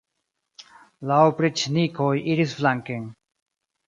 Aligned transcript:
La 1.11 1.17
opriĉnikoj 1.31 2.07
iris 2.37 2.57
flanken. 2.63 3.05